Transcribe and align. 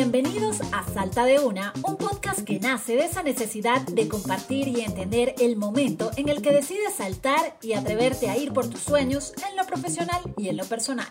Bienvenidos 0.00 0.60
a 0.72 0.84
Salta 0.84 1.24
de 1.24 1.40
Una, 1.40 1.72
un 1.82 1.96
podcast 1.96 2.42
que 2.42 2.60
nace 2.60 2.94
de 2.94 3.06
esa 3.06 3.24
necesidad 3.24 3.80
de 3.80 4.06
compartir 4.06 4.68
y 4.68 4.82
entender 4.82 5.34
el 5.40 5.56
momento 5.56 6.12
en 6.16 6.28
el 6.28 6.40
que 6.40 6.52
decides 6.52 6.94
saltar 6.94 7.56
y 7.62 7.72
atreverte 7.72 8.30
a 8.30 8.36
ir 8.36 8.52
por 8.52 8.70
tus 8.70 8.78
sueños 8.78 9.32
en 9.50 9.56
lo 9.56 9.66
profesional 9.66 10.20
y 10.36 10.50
en 10.50 10.56
lo 10.56 10.64
personal. 10.66 11.08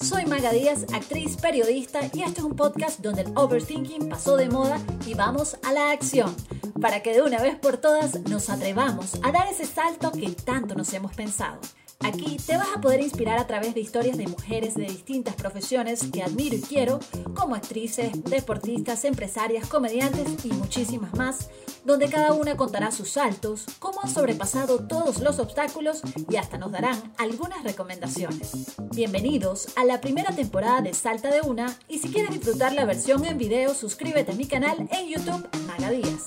Soy 0.00 0.24
Maga 0.24 0.52
Díaz, 0.52 0.86
actriz, 0.94 1.36
periodista 1.36 2.00
y 2.14 2.22
este 2.22 2.40
es 2.40 2.46
un 2.46 2.56
podcast 2.56 3.00
donde 3.00 3.22
el 3.22 3.32
overthinking 3.36 4.08
pasó 4.08 4.38
de 4.38 4.48
moda 4.48 4.80
y 5.06 5.12
vamos 5.12 5.58
a 5.62 5.74
la 5.74 5.90
acción 5.90 6.34
para 6.80 7.02
que 7.02 7.12
de 7.12 7.20
una 7.20 7.42
vez 7.42 7.56
por 7.56 7.76
todas 7.76 8.18
nos 8.22 8.48
atrevamos 8.48 9.16
a 9.22 9.32
dar 9.32 9.48
ese 9.48 9.66
salto 9.66 10.10
que 10.12 10.30
tanto 10.30 10.74
nos 10.74 10.90
hemos 10.94 11.14
pensado. 11.14 11.60
Aquí 12.04 12.36
te 12.36 12.58
vas 12.58 12.68
a 12.76 12.82
poder 12.82 13.00
inspirar 13.00 13.38
a 13.38 13.46
través 13.46 13.72
de 13.74 13.80
historias 13.80 14.18
de 14.18 14.26
mujeres 14.26 14.74
de 14.74 14.82
distintas 14.82 15.34
profesiones 15.36 16.06
que 16.12 16.22
admiro 16.22 16.54
y 16.54 16.60
quiero, 16.60 17.00
como 17.34 17.54
actrices, 17.54 18.22
deportistas, 18.24 19.06
empresarias, 19.06 19.66
comediantes 19.66 20.44
y 20.44 20.48
muchísimas 20.48 21.14
más, 21.14 21.48
donde 21.86 22.10
cada 22.10 22.34
una 22.34 22.58
contará 22.58 22.90
sus 22.90 23.12
saltos, 23.12 23.64
cómo 23.78 24.02
han 24.02 24.10
sobrepasado 24.10 24.80
todos 24.86 25.20
los 25.20 25.38
obstáculos 25.38 26.02
y 26.28 26.36
hasta 26.36 26.58
nos 26.58 26.72
darán 26.72 27.14
algunas 27.16 27.64
recomendaciones. 27.64 28.74
Bienvenidos 28.94 29.68
a 29.74 29.86
la 29.86 30.02
primera 30.02 30.30
temporada 30.36 30.82
de 30.82 30.92
Salta 30.92 31.30
de 31.30 31.40
Una 31.40 31.74
y 31.88 32.00
si 32.00 32.10
quieres 32.10 32.32
disfrutar 32.32 32.74
la 32.74 32.84
versión 32.84 33.24
en 33.24 33.38
video, 33.38 33.72
suscríbete 33.72 34.32
a 34.32 34.34
mi 34.34 34.46
canal 34.46 34.90
en 34.92 35.08
YouTube 35.08 35.48
Magadías. 35.66 36.26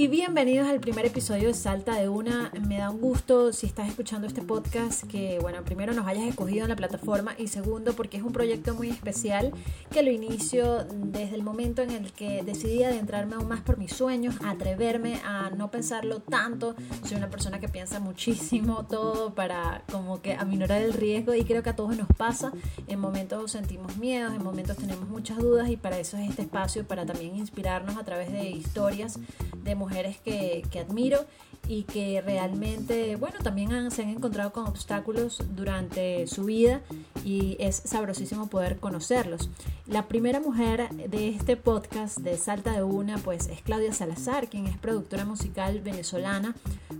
Y 0.00 0.06
bienvenidos 0.06 0.68
al 0.68 0.78
primer 0.78 1.06
episodio 1.06 1.48
de 1.48 1.54
Salta 1.54 1.96
de 1.96 2.08
Una. 2.08 2.52
Me 2.68 2.78
da 2.78 2.88
un 2.88 3.00
gusto 3.00 3.52
si 3.52 3.66
estás 3.66 3.88
escuchando 3.88 4.28
este 4.28 4.42
podcast 4.42 5.02
que, 5.02 5.40
bueno, 5.40 5.64
primero 5.64 5.92
nos 5.92 6.06
hayas 6.06 6.22
escogido 6.22 6.62
en 6.62 6.68
la 6.68 6.76
plataforma 6.76 7.34
y 7.36 7.48
segundo 7.48 7.94
porque 7.94 8.16
es 8.16 8.22
un 8.22 8.32
proyecto 8.32 8.76
muy 8.76 8.90
especial 8.90 9.52
que 9.90 10.04
lo 10.04 10.12
inicio 10.12 10.84
desde 10.84 11.34
el 11.34 11.42
momento 11.42 11.82
en 11.82 11.90
el 11.90 12.12
que 12.12 12.44
decidí 12.44 12.84
adentrarme 12.84 13.34
aún 13.34 13.48
más 13.48 13.60
por 13.62 13.76
mis 13.76 13.92
sueños, 13.92 14.36
atreverme 14.44 15.16
a 15.24 15.50
no 15.50 15.72
pensarlo 15.72 16.20
tanto. 16.20 16.76
Soy 17.02 17.16
una 17.16 17.28
persona 17.28 17.58
que 17.58 17.68
piensa 17.68 17.98
muchísimo 17.98 18.86
todo 18.88 19.34
para 19.34 19.82
como 19.90 20.22
que 20.22 20.34
aminorar 20.34 20.80
el 20.80 20.92
riesgo 20.92 21.34
y 21.34 21.42
creo 21.42 21.64
que 21.64 21.70
a 21.70 21.76
todos 21.76 21.96
nos 21.96 22.06
pasa. 22.16 22.52
En 22.86 23.00
momentos 23.00 23.50
sentimos 23.50 23.96
miedos, 23.96 24.32
en 24.32 24.44
momentos 24.44 24.76
tenemos 24.76 25.08
muchas 25.08 25.38
dudas 25.38 25.68
y 25.68 25.76
para 25.76 25.98
eso 25.98 26.16
es 26.18 26.30
este 26.30 26.42
espacio, 26.42 26.86
para 26.86 27.04
también 27.04 27.34
inspirarnos 27.34 27.96
a 27.96 28.04
través 28.04 28.30
de 28.30 28.48
historias 28.48 29.18
de 29.64 29.74
mujeres 29.74 29.87
mujeres 29.88 30.18
que, 30.18 30.62
que 30.70 30.80
admiro 30.80 31.24
y 31.66 31.82
que 31.82 32.20
realmente, 32.20 33.16
bueno, 33.16 33.36
también 33.42 33.90
se 33.90 34.02
han 34.02 34.10
encontrado 34.10 34.52
con 34.52 34.66
obstáculos 34.66 35.42
durante 35.54 36.26
su 36.26 36.44
vida 36.44 36.80
y 37.24 37.56
es 37.58 37.76
sabrosísimo 37.84 38.48
poder 38.48 38.78
conocerlos. 38.78 39.50
La 39.86 40.06
primera 40.06 40.40
mujer 40.40 40.90
de 40.90 41.28
este 41.28 41.56
podcast 41.56 42.18
de 42.18 42.36
Salta 42.36 42.72
de 42.72 42.82
Una, 42.82 43.18
pues 43.18 43.46
es 43.48 43.62
Claudia 43.62 43.92
Salazar, 43.92 44.48
quien 44.48 44.66
es 44.66 44.76
productora 44.76 45.24
musical 45.24 45.80
venezolana, 45.80 46.54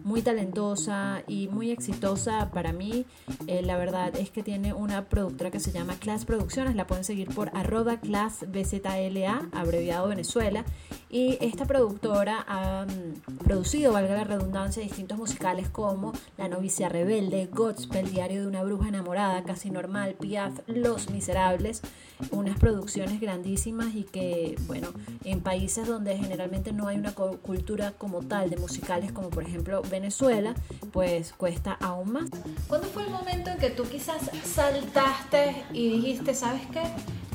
muy 0.04 0.22
talentosa 0.22 1.22
y 1.26 1.48
muy 1.48 1.70
exitosa 1.70 2.50
para 2.50 2.72
mí. 2.72 3.04
Eh, 3.46 3.62
la 3.62 3.76
verdad 3.76 4.16
es 4.16 4.30
que 4.30 4.42
tiene 4.42 4.72
una 4.72 5.04
productora 5.04 5.50
que 5.50 5.60
se 5.60 5.72
llama 5.72 5.96
Class 5.96 6.24
Producciones, 6.24 6.76
la 6.76 6.86
pueden 6.86 7.04
seguir 7.04 7.28
por 7.34 7.50
arroba 7.54 8.00
classbzla, 8.00 9.48
abreviado 9.52 10.08
Venezuela. 10.08 10.64
Y 11.10 11.38
esta 11.40 11.64
productora 11.64 12.44
ha 12.46 12.86
mm, 12.86 13.36
producido, 13.38 13.92
valga 13.92 14.14
la 14.14 14.24
redundancia, 14.24 14.82
distintos 14.82 15.18
musicales 15.18 15.68
como 15.68 16.12
La 16.36 16.48
novicia 16.48 16.88
rebelde, 16.88 17.46
Godspell, 17.52 18.10
Diario 18.10 18.42
de 18.42 18.46
una 18.46 18.62
bruja 18.62 18.88
enamorada, 18.88 19.42
Casi 19.44 19.70
normal, 19.70 20.07
Piaf, 20.14 20.60
Los 20.66 21.10
Miserables, 21.10 21.82
unas 22.30 22.58
producciones 22.58 23.20
grandísimas 23.20 23.94
y 23.94 24.04
que, 24.04 24.56
bueno, 24.66 24.88
en 25.24 25.40
países 25.40 25.86
donde 25.86 26.16
generalmente 26.16 26.72
no 26.72 26.88
hay 26.88 26.98
una 26.98 27.12
cultura 27.12 27.92
como 27.92 28.22
tal 28.22 28.50
de 28.50 28.56
musicales 28.56 29.12
como 29.12 29.30
por 29.30 29.44
ejemplo 29.44 29.82
Venezuela, 29.82 30.54
pues 30.92 31.32
cuesta 31.32 31.72
aún 31.80 32.12
más. 32.12 32.30
¿Cuándo 32.66 32.88
fue 32.88 33.04
el 33.04 33.10
momento 33.10 33.50
en 33.50 33.58
que 33.58 33.70
tú 33.70 33.84
quizás 33.84 34.30
saltaste 34.44 35.64
y 35.72 35.90
dijiste, 35.90 36.34
¿sabes 36.34 36.62
qué? 36.72 36.82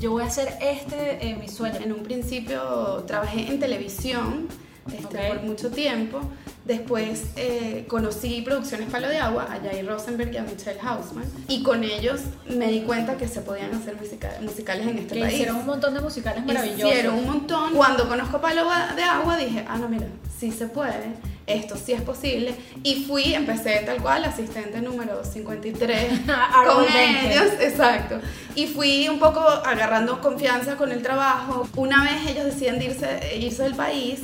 Yo 0.00 0.10
voy 0.10 0.22
a 0.22 0.26
hacer 0.26 0.54
este 0.60 1.28
eh, 1.28 1.36
mi 1.36 1.48
sueño. 1.48 1.78
En 1.80 1.92
un 1.92 2.02
principio 2.02 3.04
trabajé 3.06 3.46
en 3.48 3.58
televisión 3.58 4.48
este, 4.92 5.28
por 5.28 5.42
mucho 5.42 5.70
tiempo. 5.70 6.20
Después 6.64 7.24
eh, 7.36 7.84
conocí 7.88 8.40
Producciones 8.40 8.88
Palo 8.90 9.08
de 9.08 9.18
Agua, 9.18 9.46
a 9.50 9.60
Jair 9.60 9.86
Rosenberg 9.86 10.32
y 10.32 10.38
a 10.38 10.42
Michelle 10.42 10.80
Hausman, 10.80 11.26
y 11.46 11.62
con 11.62 11.84
ellos 11.84 12.22
me 12.48 12.68
di 12.68 12.80
cuenta 12.80 13.18
que 13.18 13.28
se 13.28 13.42
podían 13.42 13.74
hacer 13.74 13.96
musicales 14.40 14.86
en 14.86 14.98
este 14.98 15.20
país. 15.20 15.34
Hicieron 15.34 15.56
un 15.56 15.66
montón 15.66 15.92
de 15.92 16.00
musicales 16.00 16.44
maravillosos. 16.46 16.90
Hicieron 16.90 17.14
un 17.16 17.26
montón. 17.26 17.74
Cuando 17.74 18.08
conozco 18.08 18.40
Palo 18.40 18.64
de 18.96 19.02
Agua 19.02 19.36
dije, 19.36 19.64
ah, 19.68 19.76
no, 19.76 19.90
mira, 19.90 20.06
sí 20.38 20.50
se 20.50 20.66
puede, 20.66 21.12
esto 21.46 21.76
sí 21.76 21.92
es 21.92 22.00
posible. 22.00 22.54
Y 22.82 23.04
fui, 23.04 23.34
empecé 23.34 23.82
tal 23.84 24.00
cual, 24.00 24.24
asistente 24.24 24.80
número 24.80 25.22
53 25.22 26.20
con 26.66 26.84
ellos, 26.84 27.52
exacto. 27.60 28.20
Y 28.54 28.66
fui 28.68 29.08
un 29.08 29.18
poco 29.18 29.40
agarrando 29.40 30.20
confianza 30.20 30.76
con 30.76 30.92
el 30.92 31.02
trabajo. 31.02 31.68
Una 31.76 32.04
vez 32.04 32.30
ellos 32.30 32.46
deciden 32.46 32.80
irse, 32.80 33.36
irse 33.38 33.64
del 33.64 33.74
país, 33.74 34.20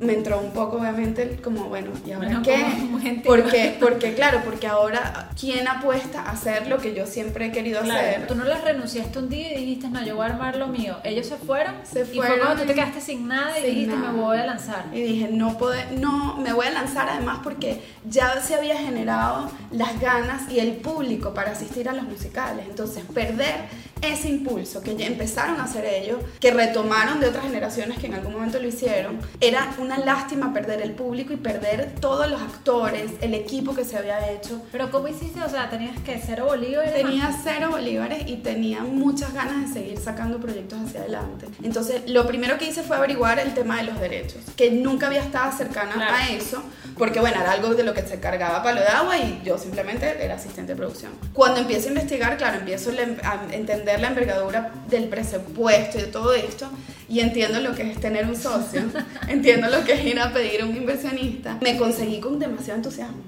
me 0.00 0.14
entró 0.14 0.40
un 0.40 0.50
poco 0.52 0.78
obviamente 0.78 1.38
como, 1.42 1.64
bueno, 1.64 1.90
¿y 2.06 2.12
ahora 2.12 2.40
qué? 2.42 2.64
Porque, 3.24 3.76
porque, 3.78 4.14
claro, 4.14 4.40
porque 4.44 4.66
ahora, 4.66 5.28
¿quién 5.38 5.66
apuesta 5.68 6.22
a 6.22 6.30
hacer 6.30 6.66
lo 6.68 6.78
que 6.78 6.94
yo 6.94 7.06
siempre 7.06 7.46
he 7.46 7.52
querido 7.52 7.80
hacer? 7.80 8.26
Tú 8.26 8.34
no 8.34 8.44
les 8.44 8.62
renunciaste 8.62 9.18
un 9.18 9.28
día 9.28 9.52
y 9.52 9.60
dijiste, 9.60 9.88
no, 9.88 10.04
yo 10.04 10.16
voy 10.16 10.26
a 10.26 10.30
armar 10.30 10.56
lo 10.56 10.68
mío. 10.68 10.96
Ellos 11.04 11.26
se 11.26 11.36
fueron, 11.36 11.74
se 11.84 12.04
fueron 12.04 12.24
y 12.24 12.28
fue 12.28 12.38
cuando 12.38 12.62
tú 12.62 12.68
te 12.68 12.74
quedaste 12.74 13.00
sin 13.00 13.28
nada 13.28 13.58
y 13.58 13.66
dijiste, 13.66 13.96
me 13.96 14.12
voy 14.12 14.38
a 14.38 14.46
lanzar. 14.46 14.86
Y 14.92 15.02
dije, 15.02 15.28
no, 15.30 15.58
poder, 15.58 15.92
no, 15.92 16.36
me 16.36 16.52
voy 16.52 16.66
a 16.66 16.70
lanzar 16.70 17.08
además 17.08 17.40
porque 17.42 17.82
ya 18.08 18.40
se 18.40 18.54
había 18.54 18.76
generado 18.76 19.50
las 19.70 20.00
ganas 20.00 20.50
y 20.50 20.60
el 20.60 20.72
público 20.72 21.34
para 21.34 21.52
asistir 21.52 21.88
a 21.88 21.92
los 21.92 22.04
musicales. 22.04 22.66
Entonces, 22.68 23.04
perder 23.12 23.66
ese 24.02 24.28
impulso 24.28 24.82
que 24.82 24.96
ya 24.96 25.06
empezaron 25.06 25.60
a 25.60 25.64
hacer 25.64 25.84
ellos, 25.84 26.18
que 26.40 26.50
retomaron 26.52 27.20
de 27.20 27.28
otras 27.28 27.44
generaciones 27.44 27.98
que 27.98 28.06
en 28.06 28.14
algún 28.14 28.32
momento 28.32 28.58
lo 28.58 28.68
hicieron, 28.68 29.18
era 29.40 29.70
una 29.78 29.89
lástima 29.98 30.52
perder 30.52 30.82
el 30.82 30.92
público 30.92 31.32
y 31.32 31.36
perder 31.36 31.94
todos 32.00 32.30
los 32.30 32.40
actores, 32.40 33.12
el 33.20 33.34
equipo 33.34 33.74
que 33.74 33.84
se 33.84 33.96
había 33.96 34.30
hecho. 34.30 34.62
Pero 34.72 34.90
¿cómo 34.90 35.08
hiciste? 35.08 35.42
O 35.42 35.48
sea, 35.48 35.70
tenías 35.70 35.98
que 36.00 36.20
cero 36.24 36.46
bolívares. 36.46 36.94
Tenía 36.94 37.30
cero 37.42 37.68
bolívares 37.70 38.24
y 38.26 38.36
tenía 38.36 38.82
muchas 38.82 39.32
ganas 39.34 39.68
de 39.68 39.80
seguir 39.80 39.98
sacando 39.98 40.38
proyectos 40.38 40.80
hacia 40.80 41.00
adelante. 41.00 41.46
Entonces, 41.62 42.02
lo 42.08 42.26
primero 42.26 42.58
que 42.58 42.66
hice 42.66 42.82
fue 42.82 42.96
averiguar 42.96 43.38
el 43.38 43.54
tema 43.54 43.78
de 43.78 43.84
los 43.84 44.00
derechos, 44.00 44.42
que 44.56 44.70
nunca 44.70 45.06
había 45.06 45.22
estado 45.22 45.52
cercana 45.56 46.14
a 46.14 46.30
eso, 46.30 46.62
porque 46.96 47.20
bueno, 47.20 47.40
era 47.40 47.52
algo 47.52 47.74
de 47.74 47.82
lo 47.82 47.94
que 47.94 48.02
se 48.02 48.20
cargaba 48.20 48.62
Palo 48.62 48.80
de 48.80 48.88
Agua 48.88 49.18
y 49.18 49.40
yo 49.44 49.58
simplemente 49.58 50.22
era 50.22 50.34
asistente 50.34 50.72
de 50.72 50.76
producción. 50.76 51.12
Cuando 51.32 51.60
empiezo 51.60 51.88
a 51.88 51.92
investigar, 51.92 52.36
claro, 52.36 52.58
empiezo 52.58 52.90
a 53.22 53.54
entender 53.54 54.00
la 54.00 54.08
envergadura 54.08 54.72
del 54.88 55.08
presupuesto 55.08 55.98
y 55.98 56.02
de 56.02 56.06
todo 56.08 56.34
esto, 56.34 56.68
y 57.10 57.18
entiendo 57.18 57.60
lo 57.60 57.74
que 57.74 57.90
es 57.90 58.00
tener 58.00 58.24
un 58.24 58.36
socio, 58.36 58.82
entiendo 59.28 59.68
lo 59.68 59.84
que 59.84 59.94
es 59.94 60.04
ir 60.04 60.20
a 60.20 60.32
pedir 60.32 60.62
a 60.62 60.64
un 60.64 60.76
inversionista, 60.76 61.58
me 61.60 61.76
conseguí 61.76 62.20
con 62.20 62.38
demasiado 62.38 62.76
entusiasmo, 62.76 63.18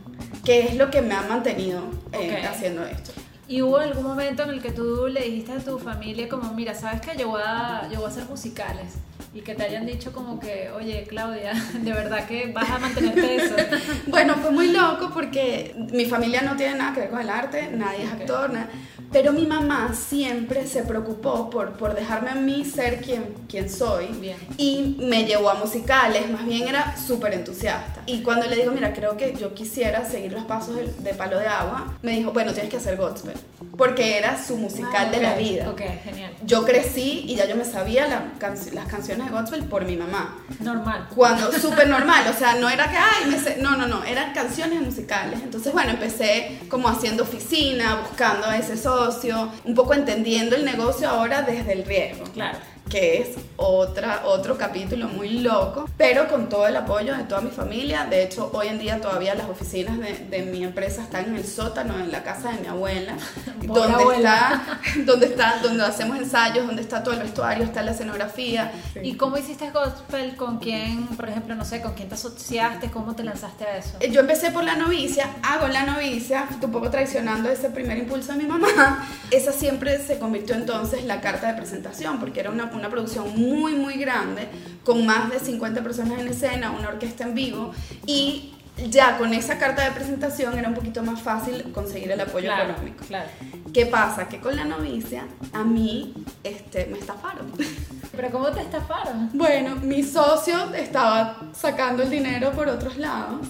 que 0.44 0.60
es 0.60 0.76
lo 0.76 0.88
que 0.90 1.02
me 1.02 1.14
ha 1.14 1.22
mantenido 1.22 1.82
eh, 2.12 2.46
haciendo 2.48 2.84
esto. 2.84 3.10
¿Y 3.48 3.60
hubo 3.60 3.78
algún 3.78 4.04
momento 4.04 4.44
en 4.44 4.50
el 4.50 4.62
que 4.62 4.70
tú 4.70 5.08
le 5.08 5.22
dijiste 5.22 5.52
a 5.52 5.58
tu 5.58 5.78
familia 5.78 6.28
como, 6.28 6.54
mira, 6.54 6.74
sabes 6.74 7.00
que 7.00 7.18
yo 7.18 7.28
voy 7.28 7.42
a, 7.44 7.88
yo 7.90 7.96
voy 7.96 8.06
a 8.06 8.08
hacer 8.08 8.24
musicales? 8.24 8.94
y 9.34 9.40
que 9.40 9.54
te 9.54 9.62
hayan 9.62 9.86
dicho 9.86 10.12
como 10.12 10.38
que, 10.38 10.70
oye, 10.76 11.06
Claudia, 11.08 11.54
de 11.80 11.92
verdad 11.92 12.26
que 12.26 12.52
vas 12.52 12.68
a 12.68 12.78
mantenerte 12.78 13.36
eso. 13.36 13.54
bueno, 14.06 14.34
fue 14.36 14.50
muy 14.50 14.70
loco 14.72 15.10
porque 15.12 15.74
mi 15.92 16.04
familia 16.04 16.42
no 16.42 16.56
tiene 16.56 16.76
nada 16.76 16.92
que 16.92 17.00
ver 17.00 17.10
con 17.10 17.20
el 17.20 17.30
arte, 17.30 17.70
nadie 17.72 18.04
es 18.04 18.12
actor, 18.12 18.52
nada. 18.52 18.68
Pero 19.12 19.32
mi 19.32 19.46
mamá 19.46 19.94
siempre 19.94 20.66
se 20.66 20.82
preocupó 20.82 21.50
por, 21.50 21.72
por 21.72 21.94
dejarme 21.94 22.30
a 22.30 22.34
mí 22.34 22.64
ser 22.64 23.00
quien, 23.00 23.34
quien 23.48 23.68
soy 23.68 24.08
y 24.56 24.96
me 24.98 25.24
llevó 25.24 25.50
a 25.50 25.54
musicales, 25.54 26.30
más 26.30 26.46
bien 26.46 26.66
era 26.66 26.96
súper 26.96 27.34
entusiasta. 27.34 28.01
Y 28.06 28.22
cuando 28.22 28.46
le 28.46 28.56
digo, 28.56 28.72
mira, 28.72 28.92
creo 28.92 29.16
que 29.16 29.34
yo 29.34 29.54
quisiera 29.54 30.04
seguir 30.04 30.32
los 30.32 30.44
pasos 30.44 30.76
de, 30.76 31.14
Palo 31.14 31.38
de 31.38 31.46
Agua, 31.46 31.94
me 32.02 32.12
dijo, 32.12 32.32
bueno, 32.32 32.52
tienes 32.52 32.70
que 32.70 32.78
hacer 32.78 32.96
gospel, 32.96 33.34
porque 33.76 34.18
era 34.18 34.42
su 34.42 34.56
musical 34.56 35.10
de 35.10 35.20
la 35.20 35.34
vida. 35.34 35.70
Ok, 35.70 35.82
genial. 36.02 36.32
Yo 36.44 36.64
crecí 36.64 37.24
y 37.26 37.36
ya 37.36 37.46
yo 37.46 37.56
me 37.56 37.64
sabía 37.64 38.06
las 38.08 38.86
canciones 38.86 39.26
de 39.26 39.32
gospel 39.32 39.64
por 39.64 39.84
mi 39.84 39.96
mamá. 39.96 40.36
Normal. 40.60 41.08
Cuando, 41.14 41.52
súper 41.52 41.88
normal, 41.88 42.24
o 42.28 42.38
sea, 42.38 42.54
no 42.54 42.68
era 42.68 42.90
que, 42.90 42.96
ay, 42.96 43.30
me 43.30 43.38
sé, 43.38 43.58
no, 43.60 43.76
no, 43.76 43.86
no, 43.86 44.04
eran 44.04 44.32
canciones 44.32 44.80
musicales. 44.80 45.40
Entonces, 45.42 45.72
bueno, 45.72 45.90
empecé 45.90 46.60
como 46.68 46.88
haciendo 46.88 47.22
oficina, 47.22 47.96
buscando 47.96 48.46
a 48.46 48.56
ese 48.56 48.76
socio, 48.76 49.50
un 49.64 49.74
poco 49.74 49.94
entendiendo 49.94 50.56
el 50.56 50.64
negocio 50.64 51.08
ahora 51.08 51.42
desde 51.42 51.72
el 51.72 51.84
riesgo. 51.84 52.24
Claro 52.32 52.58
que 52.92 53.22
es 53.22 53.28
otra, 53.56 54.24
otro 54.26 54.58
capítulo 54.58 55.08
muy 55.08 55.38
loco, 55.38 55.88
pero 55.96 56.28
con 56.28 56.50
todo 56.50 56.66
el 56.66 56.76
apoyo 56.76 57.16
de 57.16 57.24
toda 57.24 57.40
mi 57.40 57.50
familia. 57.50 58.04
De 58.04 58.22
hecho, 58.22 58.50
hoy 58.52 58.68
en 58.68 58.78
día 58.78 59.00
todavía 59.00 59.34
las 59.34 59.48
oficinas 59.48 59.98
de, 59.98 60.26
de 60.28 60.42
mi 60.42 60.62
empresa 60.62 61.02
están 61.02 61.24
en 61.24 61.36
el 61.36 61.46
sótano, 61.46 61.98
en 61.98 62.12
la 62.12 62.22
casa 62.22 62.52
de 62.52 62.60
mi 62.60 62.66
abuela, 62.66 63.16
donde 63.62 64.14
está, 64.16 64.80
donde 65.06 65.26
está, 65.26 65.58
donde 65.62 65.84
hacemos 65.84 66.18
ensayos, 66.18 66.66
donde 66.66 66.82
está 66.82 67.02
todo 67.02 67.14
el 67.14 67.20
vestuario, 67.20 67.64
está 67.64 67.82
la 67.82 67.92
escenografía. 67.92 68.70
¿Y 69.02 69.14
cómo 69.14 69.38
hiciste 69.38 69.70
gospel? 69.70 70.36
¿Con 70.36 70.58
quién, 70.58 71.06
por 71.06 71.30
ejemplo, 71.30 71.54
no 71.54 71.64
sé, 71.64 71.80
con 71.80 71.94
quién 71.94 72.10
te 72.10 72.16
asociaste? 72.16 72.90
¿Cómo 72.90 73.16
te 73.16 73.24
lanzaste 73.24 73.64
a 73.64 73.78
eso? 73.78 73.96
Eh, 74.00 74.10
yo 74.10 74.20
empecé 74.20 74.50
por 74.50 74.64
la 74.64 74.76
novicia, 74.76 75.30
hago 75.42 75.66
la 75.68 75.86
novicia, 75.86 76.46
un 76.60 76.70
poco 76.70 76.90
traicionando 76.90 77.48
ese 77.48 77.70
primer 77.70 77.96
impulso 77.96 78.32
de 78.32 78.38
mi 78.38 78.46
mamá. 78.46 78.68
Esa 79.30 79.52
siempre 79.52 79.98
se 80.06 80.18
convirtió 80.18 80.54
entonces 80.54 81.04
la 81.06 81.22
carta 81.22 81.46
de 81.46 81.54
presentación, 81.54 82.20
porque 82.20 82.40
era 82.40 82.50
una, 82.50 82.66
una 82.66 82.81
producción 82.88 83.38
muy, 83.38 83.74
muy 83.74 83.94
grande, 83.94 84.48
con 84.84 85.04
más 85.06 85.30
de 85.30 85.38
50 85.38 85.82
personas 85.82 86.20
en 86.20 86.28
escena, 86.28 86.70
una 86.70 86.88
orquesta 86.88 87.24
en 87.24 87.34
vivo, 87.34 87.72
y 88.06 88.54
ya 88.90 89.18
con 89.18 89.34
esa 89.34 89.58
carta 89.58 89.84
de 89.84 89.90
presentación 89.92 90.58
era 90.58 90.68
un 90.68 90.74
poquito 90.74 91.02
más 91.02 91.20
fácil 91.20 91.72
conseguir 91.72 92.10
el 92.10 92.20
apoyo 92.20 92.50
económico. 92.52 93.04
Claro. 93.06 93.28
¿Qué 93.72 93.86
pasa? 93.86 94.28
Que 94.28 94.40
con 94.40 94.56
la 94.56 94.64
novicia 94.64 95.26
a 95.52 95.62
mí 95.62 96.14
este, 96.42 96.86
me 96.86 96.98
estafaron. 96.98 97.52
¿Pero 98.16 98.30
cómo 98.30 98.50
te 98.50 98.60
estafaron? 98.60 99.30
Bueno, 99.32 99.76
mi 99.76 100.02
socio 100.02 100.74
estaba 100.74 101.40
sacando 101.54 102.02
el 102.02 102.10
dinero 102.10 102.52
por 102.52 102.68
otros 102.68 102.96
lados 102.96 103.46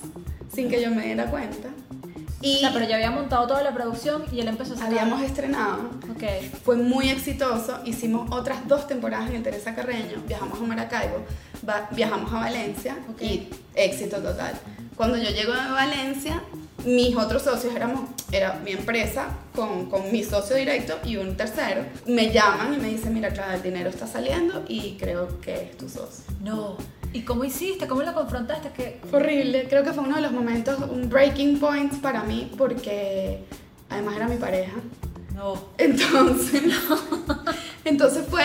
sin 0.55 0.69
que 0.69 0.81
yo 0.83 0.91
me 0.91 1.05
diera 1.05 1.27
cuenta. 1.27 1.69
Y 2.43 2.67
pero 2.73 2.87
ya 2.87 2.97
había 2.97 3.11
montado 3.11 3.47
toda 3.47 3.63
la 3.63 3.73
producción 3.73 4.25
y 4.33 4.41
él 4.41 4.49
empezó 4.49 4.75
a 4.75 4.77
sacar. 4.77 4.93
Habíamos 4.93 5.23
estrenado. 5.23 5.91
Okay. 6.17 6.51
Fue 6.65 6.77
muy 6.77 7.09
exitoso. 7.09 7.81
Hicimos 7.85 8.31
otras 8.31 8.67
dos 8.67 8.87
temporadas 8.87 9.31
en 9.31 9.37
el 9.37 9.43
Teresa 9.43 9.75
Carreño. 9.75 10.23
Viajamos 10.27 10.59
a 10.59 10.63
Maracaibo, 10.63 11.25
viajamos 11.93 12.33
a 12.33 12.41
Valencia 12.41 12.99
y 13.21 13.49
éxito 13.75 14.17
total. 14.19 14.55
Cuando 14.97 15.17
yo 15.17 15.31
llego 15.31 15.53
a 15.53 15.73
Valencia, 15.73 16.43
mis 16.85 17.17
otros 17.17 17.43
socios 17.43 17.75
éramos, 17.75 18.11
era 18.33 18.55
mi 18.65 18.73
empresa 18.73 19.29
con, 19.55 19.89
con, 19.89 20.11
mi 20.11 20.25
socio 20.25 20.57
directo 20.57 20.99
y 21.05 21.17
un 21.17 21.37
tercero. 21.37 21.85
Me 22.07 22.33
llaman 22.33 22.75
y 22.75 22.77
me 22.79 22.89
dicen, 22.89 23.15
mira, 23.15 23.31
claro, 23.31 23.53
el 23.55 23.63
dinero 23.63 23.89
está 23.89 24.07
saliendo 24.07 24.65
y 24.69 24.97
creo 24.99 25.41
que 25.41 25.55
es 25.63 25.77
tu 25.77 25.89
socio. 25.89 26.25
No. 26.41 26.77
¿Y 27.13 27.23
cómo 27.23 27.45
hiciste? 27.45 27.87
¿Cómo 27.87 28.03
lo 28.03 28.15
confrontaste? 28.15 29.01
Fue 29.11 29.19
horrible. 29.19 29.67
Creo 29.69 29.85
que 29.85 29.93
fue 29.93 30.05
uno 30.05 30.17
de 30.17 30.23
los 30.23 30.33
momentos, 30.33 30.79
un 30.91 31.09
breaking 31.09 31.59
point 31.59 32.01
para 32.01 32.23
mí, 32.23 32.51
porque 32.57 33.45
además 33.91 34.17
era 34.17 34.29
mi 34.29 34.37
pareja. 34.37 34.73
No. 35.35 35.55
Entonces, 35.77 36.63
entonces 37.85 38.27
fue 38.29 38.45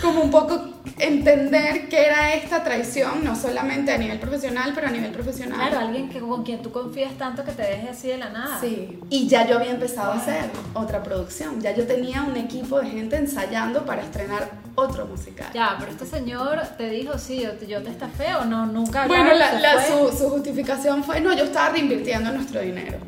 como 0.00 0.22
un 0.22 0.30
poco 0.30 0.75
entender 0.98 1.88
qué 1.88 2.06
era 2.06 2.34
esta 2.34 2.64
traición, 2.64 3.22
no 3.22 3.36
solamente 3.36 3.92
a 3.92 3.98
nivel 3.98 4.18
profesional, 4.18 4.72
pero 4.74 4.88
a 4.88 4.90
nivel 4.90 5.10
profesional. 5.12 5.58
Claro, 5.58 5.86
alguien 5.86 6.08
que, 6.08 6.20
con 6.20 6.42
quien 6.42 6.62
tú 6.62 6.72
confías 6.72 7.12
tanto 7.18 7.44
que 7.44 7.52
te 7.52 7.62
deje 7.62 7.90
así 7.90 8.08
de 8.08 8.18
la 8.18 8.30
nada. 8.30 8.58
Sí, 8.60 8.98
y 9.10 9.28
ya 9.28 9.46
yo 9.46 9.56
había 9.58 9.72
empezado 9.72 10.12
a 10.12 10.16
hacer 10.16 10.44
otra 10.74 11.02
producción, 11.02 11.60
ya 11.60 11.74
yo 11.74 11.86
tenía 11.86 12.22
un 12.22 12.36
equipo 12.36 12.80
de 12.80 12.88
gente 12.88 13.16
ensayando 13.16 13.84
para 13.84 14.02
estrenar 14.02 14.50
otro 14.74 15.06
musical. 15.06 15.48
Ya, 15.52 15.76
pero 15.78 15.92
este 15.92 16.06
señor 16.06 16.60
te 16.78 16.88
dijo, 16.88 17.18
sí, 17.18 17.42
yo, 17.42 17.66
yo 17.66 17.82
te 17.82 17.90
estafé 17.90 18.34
o 18.36 18.44
no, 18.44 18.66
nunca. 18.66 19.06
Bueno, 19.06 19.34
la, 19.34 19.84
su, 19.86 20.16
su 20.16 20.30
justificación 20.30 21.04
fue, 21.04 21.20
no, 21.20 21.34
yo 21.34 21.44
estaba 21.44 21.70
reinvirtiendo 21.70 22.32
nuestro 22.32 22.60
dinero. 22.60 22.98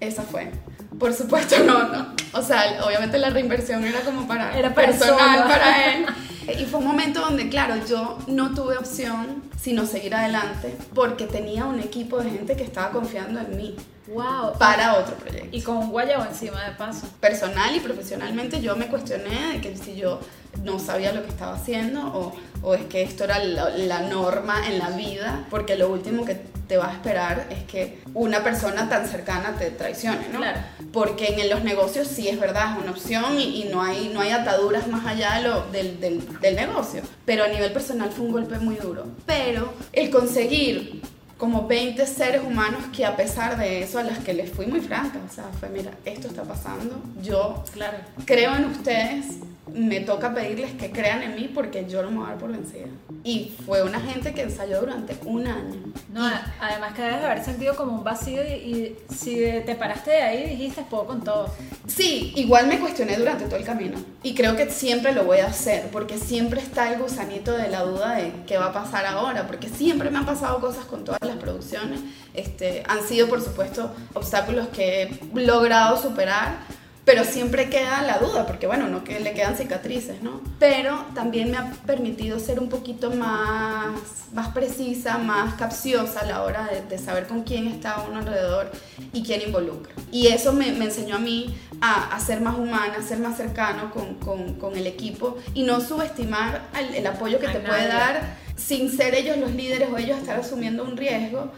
Esa 0.00 0.22
fue. 0.22 0.52
Por 0.98 1.12
supuesto, 1.12 1.58
no, 1.66 1.88
no. 1.88 2.14
O 2.32 2.42
sea, 2.42 2.84
obviamente 2.84 3.18
la 3.18 3.30
reinversión 3.30 3.84
era 3.84 4.00
como 4.00 4.26
para 4.26 4.56
era 4.56 4.74
personal 4.74 5.44
para 5.44 5.92
él. 5.92 6.06
Y 6.52 6.64
fue 6.64 6.80
un 6.80 6.86
momento 6.86 7.20
donde, 7.20 7.48
claro, 7.48 7.74
yo 7.88 8.18
no 8.26 8.54
tuve 8.54 8.76
opción 8.76 9.42
sino 9.60 9.84
seguir 9.86 10.14
adelante 10.14 10.76
porque 10.94 11.26
tenía 11.26 11.64
un 11.64 11.80
equipo 11.80 12.18
de 12.18 12.30
gente 12.30 12.56
que 12.56 12.62
estaba 12.62 12.90
confiando 12.90 13.40
en 13.40 13.56
mí. 13.56 13.76
Wow. 14.08 14.56
Para 14.58 14.98
otro 14.98 15.16
proyecto. 15.16 15.48
Y 15.50 15.62
con 15.62 15.78
un 15.78 15.90
guayabo 15.90 16.24
encima 16.24 16.62
de 16.62 16.76
paso. 16.76 17.08
Personal 17.20 17.74
y 17.74 17.80
profesionalmente 17.80 18.60
yo 18.60 18.76
me 18.76 18.86
cuestioné 18.86 19.54
de 19.54 19.60
que 19.60 19.76
si 19.76 19.96
yo 19.96 20.20
no 20.62 20.78
sabía 20.78 21.12
lo 21.12 21.22
que 21.22 21.28
estaba 21.28 21.54
haciendo 21.54 22.06
o, 22.06 22.32
o 22.62 22.74
es 22.74 22.84
que 22.84 23.02
esto 23.02 23.24
era 23.24 23.42
la, 23.42 23.70
la, 23.70 24.00
norma 24.02 24.68
en 24.68 24.78
la 24.78 24.90
vida, 24.90 25.44
porque 25.50 25.76
lo 25.76 25.88
último 25.90 26.24
que 26.24 26.40
te 26.66 26.76
va 26.76 26.90
a 26.90 26.92
esperar 26.92 27.46
es 27.50 27.64
que 27.64 28.00
una 28.14 28.42
persona 28.42 28.88
tan 28.88 29.06
cercana 29.06 29.54
te 29.58 29.70
traicione, 29.70 30.28
¿no? 30.32 30.38
Claro. 30.38 30.60
Porque 30.92 31.40
en 31.40 31.48
los 31.48 31.62
negocios 31.62 32.08
sí 32.08 32.28
es 32.28 32.40
verdad, 32.40 32.76
es 32.76 32.82
una 32.82 32.92
opción 32.92 33.38
y, 33.38 33.62
y 33.62 33.68
no, 33.72 33.82
hay, 33.82 34.10
no 34.12 34.20
hay 34.20 34.30
ataduras 34.30 34.88
más 34.88 35.06
allá 35.06 35.34
de 35.36 35.48
lo, 35.48 35.66
del, 35.70 36.00
del, 36.00 36.40
del 36.40 36.56
negocio. 36.56 37.02
Pero 37.24 37.44
a 37.44 37.48
nivel 37.48 37.72
personal 37.72 38.10
fue 38.10 38.26
un 38.26 38.32
golpe 38.32 38.58
muy 38.58 38.76
duro. 38.76 39.06
Pero 39.26 39.72
el 39.92 40.10
conseguir 40.10 41.02
como 41.38 41.66
20 41.66 42.06
seres 42.06 42.42
humanos 42.42 42.84
que 42.94 43.04
a 43.04 43.14
pesar 43.14 43.58
de 43.58 43.82
eso 43.82 43.98
a 43.98 44.02
las 44.02 44.18
que 44.20 44.32
les 44.32 44.50
fui 44.50 44.66
muy 44.66 44.80
franca, 44.80 45.18
o 45.28 45.32
sea, 45.32 45.44
fue 45.60 45.68
mira, 45.68 45.92
esto 46.04 46.28
está 46.28 46.44
pasando, 46.44 47.00
yo 47.22 47.62
claro. 47.72 47.98
creo 48.24 48.56
en 48.56 48.64
ustedes, 48.64 49.26
me 49.72 50.00
toca 50.00 50.32
pedirles 50.32 50.72
que 50.72 50.90
crean 50.90 51.22
en 51.22 51.34
mí 51.34 51.50
porque 51.52 51.86
yo 51.86 52.02
no 52.02 52.10
me 52.10 52.18
voy 52.18 52.26
a 52.26 52.30
dar 52.30 52.38
por 52.38 52.52
vencida. 52.52 52.86
Y 53.24 53.52
fue 53.66 53.82
una 53.82 54.00
gente 54.00 54.32
que 54.32 54.42
ensayó 54.42 54.80
durante 54.80 55.16
un 55.24 55.46
año. 55.46 55.92
No, 56.12 56.26
además 56.60 56.94
que 56.94 57.02
debes 57.02 57.24
haber 57.24 57.44
sentido 57.44 57.76
como 57.76 57.92
un 57.92 58.04
vacío 58.04 58.42
y, 58.42 58.52
y, 58.52 58.96
si 59.12 59.36
te 59.66 59.74
paraste 59.74 60.12
de 60.12 60.22
ahí 60.22 60.48
dijiste 60.48 60.82
puedo 60.88 61.06
con 61.06 61.22
todo. 61.22 61.52
Sí, 61.96 62.34
igual 62.36 62.66
me 62.66 62.78
cuestioné 62.78 63.16
durante 63.16 63.46
todo 63.46 63.56
el 63.56 63.64
camino 63.64 63.96
y 64.22 64.34
creo 64.34 64.54
que 64.54 64.70
siempre 64.70 65.14
lo 65.14 65.24
voy 65.24 65.38
a 65.38 65.46
hacer 65.46 65.88
porque 65.90 66.18
siempre 66.18 66.60
está 66.60 66.92
el 66.92 67.00
gusanito 67.00 67.52
de 67.52 67.70
la 67.70 67.84
duda 67.84 68.16
de 68.16 68.34
qué 68.46 68.58
va 68.58 68.66
a 68.66 68.72
pasar 68.74 69.06
ahora, 69.06 69.46
porque 69.46 69.70
siempre 69.70 70.10
me 70.10 70.18
han 70.18 70.26
pasado 70.26 70.60
cosas 70.60 70.84
con 70.84 71.04
todas 71.04 71.22
las 71.22 71.38
producciones. 71.38 72.00
Este, 72.34 72.82
han 72.86 73.02
sido 73.02 73.28
por 73.28 73.40
supuesto 73.40 73.90
obstáculos 74.12 74.68
que 74.68 75.04
he 75.04 75.40
logrado 75.40 75.96
superar 75.96 76.58
pero 77.06 77.22
siempre 77.24 77.70
queda 77.70 78.02
la 78.02 78.18
duda, 78.18 78.46
porque 78.46 78.66
bueno, 78.66 78.88
no 78.88 79.04
que 79.04 79.20
le 79.20 79.32
quedan 79.32 79.56
cicatrices, 79.56 80.22
¿no? 80.22 80.40
Pero 80.58 81.04
también 81.14 81.52
me 81.52 81.56
ha 81.56 81.70
permitido 81.86 82.40
ser 82.40 82.58
un 82.58 82.68
poquito 82.68 83.12
más, 83.12 83.92
más 84.34 84.48
precisa, 84.48 85.16
más 85.16 85.54
capciosa 85.54 86.20
a 86.20 86.24
la 86.26 86.42
hora 86.42 86.66
de, 86.66 86.82
de 86.82 86.98
saber 86.98 87.28
con 87.28 87.44
quién 87.44 87.68
está 87.68 88.04
uno 88.08 88.18
alrededor 88.18 88.72
y 89.12 89.22
quién 89.22 89.40
involucra. 89.40 89.94
Y 90.10 90.26
eso 90.26 90.52
me, 90.52 90.72
me 90.72 90.86
enseñó 90.86 91.14
a 91.14 91.20
mí 91.20 91.56
a, 91.80 92.12
a, 92.12 92.18
ser 92.18 92.40
más 92.40 92.58
humana, 92.58 92.94
a 92.98 93.02
ser 93.02 93.20
más 93.20 93.36
cercano 93.36 93.92
con, 93.92 94.16
con, 94.16 94.54
con 94.54 94.76
el 94.76 94.88
equipo 94.88 95.38
y 95.54 95.62
no 95.62 95.80
subestimar 95.80 96.62
el, 96.76 96.92
el 96.96 97.06
apoyo 97.06 97.38
que 97.38 97.46
a 97.46 97.52
te 97.52 97.58
nadie. 97.60 97.68
puede 97.68 97.86
dar 97.88 98.36
sin 98.56 98.90
ser 98.90 99.14
ellos 99.14 99.36
los 99.36 99.52
líderes 99.52 99.90
o 99.92 99.96
ellos 99.96 100.18
estar 100.18 100.40
asumiendo 100.40 100.82
un 100.82 100.96
riesgo 100.96 101.52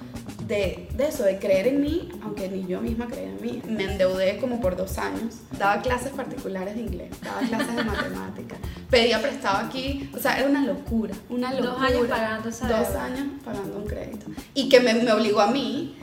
de, 0.49 0.89
de, 0.95 1.06
eso, 1.06 1.25
de 1.25 1.39
creer 1.39 1.67
en 1.69 1.81
mí, 1.83 2.09
aunque 2.23 2.49
ni 2.49 2.67
yo 2.67 2.81
misma 2.81 3.06
creía 3.06 3.29
en 3.29 3.41
mí. 3.41 3.62
Me 3.69 3.85
endeudé 3.85 4.39
como 4.39 4.61
por 4.61 4.77
dos 4.77 4.97
años, 4.99 5.37
daba 5.59 5.81
clases 5.83 6.11
particulares 6.12 6.75
de 6.75 6.81
inglés, 6.81 7.11
daba 7.23 7.41
clases 7.41 7.77
de 7.77 7.85
matemática, 7.85 8.56
pedía 8.91 9.21
prestado 9.21 9.67
aquí, 9.67 10.11
o 10.17 10.19
sea, 10.19 10.39
era 10.39 10.49
una 10.49 10.65
locura, 10.65 11.15
una 11.29 11.53
locura. 11.53 11.70
Dos 11.70 11.82
años 11.82 12.06
pagando 12.08 12.49
esa 12.49 12.69
Dos 12.69 12.89
deuda. 12.89 13.05
años 13.05 13.27
pagando 13.44 13.77
un 13.77 13.87
crédito. 13.87 14.27
Y 14.55 14.69
que 14.69 14.81
me, 14.81 14.94
me 14.94 15.13
obligó 15.13 15.41
a 15.41 15.49
mí, 15.51 15.94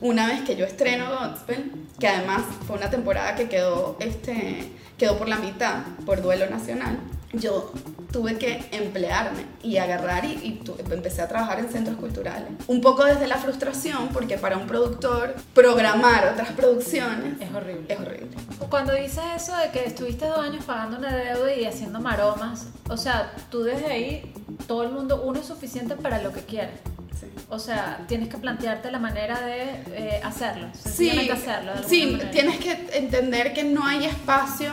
una 0.00 0.26
vez 0.26 0.42
que 0.42 0.56
yo 0.56 0.64
estreno 0.64 1.06
Godspell, 1.10 1.70
que 2.00 2.08
además 2.08 2.42
fue 2.66 2.76
una 2.76 2.90
temporada 2.90 3.36
que 3.36 3.48
quedó, 3.48 3.96
este, 4.00 4.72
quedó 4.96 5.16
por 5.16 5.28
la 5.28 5.36
mitad, 5.36 5.82
por 6.04 6.20
duelo 6.20 6.50
nacional, 6.50 6.98
yo 7.32 7.72
tuve 8.10 8.38
que 8.38 8.64
emplearme 8.72 9.44
y 9.62 9.76
agarrar 9.76 10.24
y, 10.24 10.28
y 10.28 10.62
empecé 10.90 11.22
a 11.22 11.28
trabajar 11.28 11.58
en 11.58 11.68
centros 11.68 11.96
culturales. 11.96 12.48
Un 12.66 12.80
poco 12.80 13.04
desde 13.04 13.26
la 13.26 13.36
frustración, 13.36 14.08
porque 14.08 14.38
para 14.38 14.56
un 14.56 14.66
productor 14.66 15.34
programar 15.54 16.28
otras 16.32 16.52
producciones 16.52 17.40
es 17.40 17.54
horrible. 17.54 17.84
Es 17.88 18.00
horrible. 18.00 18.28
Cuando 18.70 18.94
dices 18.94 19.22
eso 19.36 19.56
de 19.56 19.70
que 19.70 19.84
estuviste 19.84 20.26
dos 20.26 20.38
años 20.38 20.64
pagando 20.64 20.98
una 20.98 21.14
deuda 21.14 21.54
y 21.54 21.64
haciendo 21.64 22.00
maromas, 22.00 22.66
o 22.88 22.96
sea, 22.96 23.32
tú 23.50 23.62
desde 23.62 23.86
ahí, 23.86 24.32
todo 24.66 24.82
el 24.84 24.90
mundo, 24.90 25.22
uno 25.24 25.40
es 25.40 25.46
suficiente 25.46 25.96
para 25.96 26.22
lo 26.22 26.32
que 26.32 26.40
quiere. 26.40 26.72
Sí. 27.20 27.26
O 27.50 27.58
sea, 27.58 28.04
tienes 28.06 28.28
que 28.28 28.38
plantearte 28.38 28.90
la 28.90 28.98
manera 28.98 29.40
de 29.40 29.82
eh, 29.92 30.20
hacerlo. 30.22 30.68
Sí, 30.72 31.28
hacerlo 31.30 31.72
sí 31.86 32.18
tienes 32.30 32.58
que 32.58 32.90
entender 32.92 33.52
que 33.52 33.64
no 33.64 33.84
hay 33.84 34.06
espacio 34.06 34.72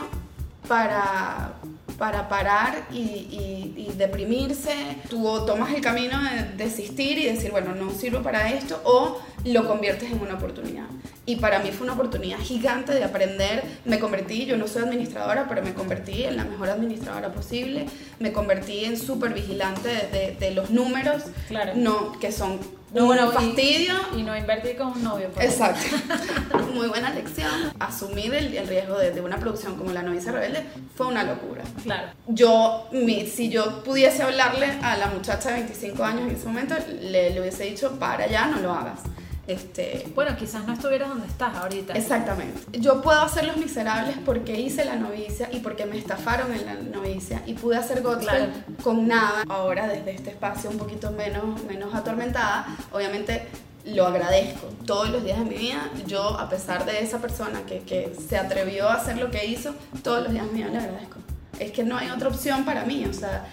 para 0.67 1.54
para 1.97 2.27
parar 2.27 2.87
y, 2.91 2.97
y, 2.97 3.73
y, 3.77 3.93
deprimirse, 3.97 4.73
tú 5.09 5.23
tomas 5.45 5.73
el 5.73 5.81
camino 5.81 6.17
de 6.21 6.63
desistir 6.63 7.17
y 7.17 7.25
decir, 7.25 7.51
bueno, 7.51 7.73
no 7.73 7.91
sirvo 7.91 8.21
para 8.21 8.51
esto, 8.51 8.81
o 8.83 9.19
lo 9.45 9.67
conviertes 9.67 10.11
en 10.11 10.19
una 10.19 10.35
oportunidad. 10.35 10.85
Y 11.25 11.37
para 11.37 11.59
mí 11.59 11.71
fue 11.71 11.85
una 11.85 11.93
oportunidad 11.93 12.39
gigante 12.39 12.93
de 12.93 13.03
aprender, 13.03 13.63
me 13.85 13.99
convertí, 13.99 14.45
yo 14.45 14.57
no 14.57 14.67
soy 14.67 14.83
administradora, 14.83 15.47
pero 15.47 15.63
me 15.63 15.73
convertí 15.73 16.23
en 16.23 16.37
la 16.37 16.43
mejor 16.43 16.69
administradora 16.69 17.31
posible, 17.31 17.85
me 18.19 18.31
convertí 18.31 18.85
en 18.85 18.97
súper 18.97 19.33
vigilante 19.33 19.89
de, 19.89 20.19
de, 20.19 20.35
de, 20.39 20.51
los 20.51 20.69
números, 20.69 21.23
claro. 21.47 21.73
no, 21.75 22.19
que 22.19 22.31
son 22.31 22.59
no, 22.95 23.05
bueno, 23.05 23.31
fastidio. 23.31 23.93
Y, 24.17 24.23
no 24.23 24.35
invertir 24.35 24.77
con 24.77 24.87
un 24.87 25.03
novio. 25.03 25.29
Exacto. 25.39 25.81
Muy 26.73 26.87
buena 26.87 27.11
lección. 27.11 27.73
Asumir 27.79 28.33
el, 28.33 28.67
riesgo 28.67 28.97
de, 28.97 29.21
una 29.21 29.37
producción 29.37 29.75
como 29.75 29.91
La 29.91 30.01
novicia 30.01 30.31
rebelde 30.31 30.65
fue 30.95 31.07
una 31.07 31.23
locura. 31.23 31.63
Claro. 31.83 32.07
Yo, 32.27 32.87
mi, 32.91 33.27
si 33.27 33.49
yo 33.49 33.83
pudiese 33.83 34.23
hablarle 34.23 34.67
a 34.81 34.97
la 34.97 35.07
muchacha 35.07 35.49
de 35.49 35.55
25 35.55 36.03
años 36.03 36.21
en 36.21 36.35
ese 36.35 36.47
momento, 36.47 36.75
le, 37.01 37.31
le 37.31 37.41
hubiese 37.41 37.65
dicho, 37.65 37.99
para 37.99 38.25
allá, 38.25 38.47
no 38.47 38.59
lo 38.59 38.71
hagas. 38.71 39.01
Este, 39.47 40.07
bueno, 40.15 40.35
quizás 40.35 40.65
no 40.65 40.73
estuvieras 40.73 41.09
donde 41.09 41.27
estás 41.27 41.55
ahorita. 41.55 41.93
Exactamente. 41.93 42.79
Yo 42.79 43.01
puedo 43.01 43.21
hacer 43.21 43.45
Los 43.45 43.57
Miserables 43.57 44.17
porque 44.25 44.59
hice 44.59 44.85
la 44.85 44.95
novicia 44.95 45.49
y 45.51 45.59
porque 45.59 45.85
me 45.85 45.97
estafaron 45.97 46.51
en 46.53 46.65
la 46.65 46.73
novicia 46.73 47.43
y 47.45 47.53
pude 47.53 47.77
hacer 47.77 48.01
gospel 48.01 48.51
con 48.83 49.07
nada. 49.07 49.43
Ahora 49.47 49.87
desde 49.87 50.11
este 50.11 50.31
espacio 50.31 50.69
un 50.69 50.77
poquito 50.77 51.11
menos, 51.11 51.63
menos 51.65 51.93
atormentada, 51.93 52.65
obviamente 52.91 53.47
lo 53.85 54.07
agradezco. 54.07 54.67
Todos 54.85 55.09
los 55.09 55.23
días 55.23 55.37
de 55.37 55.45
mi 55.45 55.55
vida, 55.55 55.91
yo 56.07 56.39
a 56.39 56.49
pesar 56.49 56.85
de 56.85 57.03
esa 57.03 57.19
persona 57.19 57.61
que, 57.67 57.81
que 57.81 58.15
se 58.27 58.37
atrevió 58.37 58.89
a 58.89 58.95
hacer 58.95 59.17
lo 59.17 59.29
que 59.29 59.45
hizo, 59.45 59.75
todos 60.03 60.23
los 60.23 60.31
días 60.31 60.47
de 60.47 60.51
mi 60.51 60.57
vida 60.63 60.71
le 60.71 60.77
agradezco. 60.79 61.19
Es 61.59 61.71
que 61.71 61.83
no 61.83 61.97
hay 61.97 62.09
otra 62.09 62.29
opción 62.29 62.65
para 62.65 62.83
mí, 62.83 63.05
o 63.05 63.13
sea, 63.13 63.45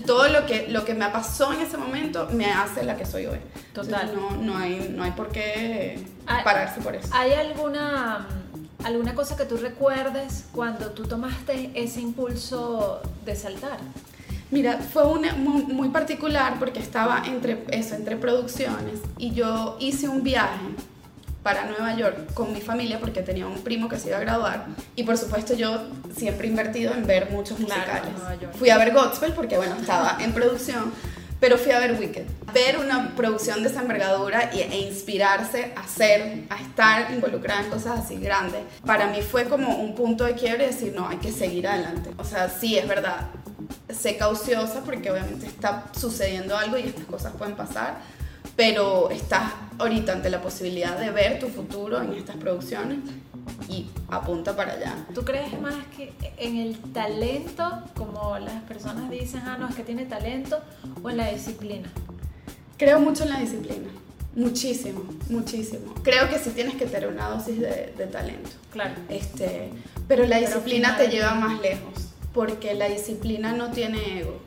todo 0.00 0.28
lo 0.28 0.46
que, 0.46 0.68
lo 0.68 0.84
que 0.84 0.94
me 0.94 1.08
pasó 1.10 1.52
en 1.52 1.60
ese 1.60 1.76
momento 1.76 2.28
me 2.32 2.52
hace 2.52 2.84
la 2.84 2.96
que 2.96 3.06
soy 3.06 3.26
hoy. 3.26 3.38
Total. 3.72 4.12
no, 4.14 4.30
no, 4.36 4.56
hay, 4.56 4.92
no 4.94 5.02
hay 5.02 5.12
por 5.12 5.30
qué 5.30 6.04
pararse 6.26 6.80
por 6.80 6.94
eso. 6.94 7.08
¿Hay 7.12 7.32
alguna, 7.32 8.26
alguna 8.84 9.14
cosa 9.14 9.36
que 9.36 9.44
tú 9.44 9.56
recuerdes 9.56 10.46
cuando 10.52 10.90
tú 10.90 11.04
tomaste 11.04 11.70
ese 11.74 12.00
impulso 12.00 13.00
de 13.24 13.36
saltar? 13.36 13.78
Mira, 14.50 14.78
fue 14.78 15.06
una, 15.06 15.34
muy, 15.34 15.88
particular 15.88 16.58
porque 16.58 16.78
estaba 16.78 17.22
entre 17.26 17.64
eso, 17.70 17.94
entre 17.94 18.16
producciones 18.16 19.00
y 19.18 19.32
yo 19.32 19.76
hice 19.80 20.08
un 20.08 20.22
viaje 20.22 20.60
para 21.44 21.66
Nueva 21.66 21.94
York 21.94 22.32
con 22.32 22.52
mi 22.52 22.60
familia 22.60 22.98
porque 22.98 23.22
tenía 23.22 23.46
un 23.46 23.62
primo 23.62 23.88
que 23.88 23.98
se 23.98 24.08
iba 24.08 24.16
a 24.16 24.20
graduar 24.20 24.66
y 24.96 25.04
por 25.04 25.16
supuesto 25.16 25.54
yo 25.54 25.88
siempre 26.16 26.48
he 26.48 26.50
invertido 26.50 26.92
en 26.94 27.06
ver 27.06 27.30
muchos 27.30 27.60
musicales. 27.60 28.10
Fui 28.58 28.70
a 28.70 28.78
ver 28.78 28.92
Godspell 28.92 29.32
porque 29.32 29.58
bueno, 29.58 29.76
estaba 29.76 30.16
en 30.20 30.32
producción, 30.32 30.90
pero 31.38 31.58
fui 31.58 31.72
a 31.72 31.80
ver 31.80 32.00
Wicked. 32.00 32.24
Ver 32.54 32.78
una 32.78 33.14
producción 33.14 33.62
de 33.62 33.68
esa 33.68 33.82
envergadura 33.82 34.50
e 34.52 34.78
inspirarse 34.78 35.74
a 35.76 35.82
hacer, 35.82 36.44
a 36.48 36.56
estar 36.60 37.12
involucrada 37.12 37.62
en 37.62 37.70
cosas 37.70 38.00
así 38.00 38.16
grandes, 38.16 38.62
para 38.86 39.08
mí 39.08 39.20
fue 39.20 39.44
como 39.44 39.76
un 39.76 39.94
punto 39.94 40.24
de 40.24 40.34
quiebre 40.34 40.64
y 40.64 40.66
decir, 40.68 40.94
no, 40.96 41.06
hay 41.06 41.18
que 41.18 41.30
seguir 41.30 41.68
adelante. 41.68 42.10
O 42.16 42.24
sea, 42.24 42.48
sí, 42.48 42.78
es 42.78 42.88
verdad, 42.88 43.28
sé 43.90 44.16
cauciosa 44.16 44.82
porque 44.82 45.10
obviamente 45.10 45.46
está 45.46 45.84
sucediendo 45.92 46.56
algo 46.56 46.78
y 46.78 46.82
estas 46.82 47.04
cosas 47.04 47.32
pueden 47.36 47.54
pasar, 47.54 47.98
pero 48.56 49.10
estás 49.10 49.52
ahorita 49.78 50.12
ante 50.12 50.30
la 50.30 50.40
posibilidad 50.40 50.98
de 50.98 51.10
ver 51.10 51.38
tu 51.38 51.48
futuro 51.48 52.00
en 52.00 52.12
estas 52.12 52.36
producciones 52.36 52.98
y 53.68 53.86
apunta 54.08 54.54
para 54.54 54.74
allá. 54.74 54.94
¿Tú 55.14 55.24
crees 55.24 55.60
más 55.60 55.74
que 55.96 56.12
en 56.38 56.56
el 56.56 56.78
talento, 56.92 57.82
como 57.96 58.38
las 58.38 58.62
personas 58.62 59.10
dicen, 59.10 59.42
ah, 59.46 59.56
no, 59.58 59.68
es 59.68 59.74
que 59.74 59.82
tiene 59.82 60.06
talento, 60.06 60.60
o 61.02 61.10
en 61.10 61.16
la 61.16 61.30
disciplina? 61.30 61.88
Creo 62.76 63.00
mucho 63.00 63.24
en 63.24 63.30
la 63.30 63.40
disciplina. 63.40 63.88
Muchísimo, 64.34 65.04
muchísimo. 65.28 65.94
Creo 66.02 66.28
que 66.28 66.38
sí 66.38 66.50
tienes 66.50 66.74
que 66.74 66.86
tener 66.86 67.08
una 67.08 67.28
dosis 67.28 67.60
de, 67.60 68.08
talento. 68.10 68.50
Claro. 68.72 68.94
Este, 69.08 69.70
pero 70.08 70.26
la 70.26 70.38
disciplina 70.38 70.96
te 70.96 71.08
lleva 71.08 71.34
más 71.34 71.60
lejos, 71.60 72.10
porque 72.32 72.74
la 72.74 72.88
disciplina 72.88 73.52
no 73.52 73.70
tiene 73.70 74.20
ego. 74.20 74.40